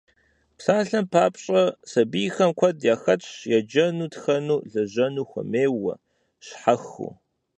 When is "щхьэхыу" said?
6.45-7.11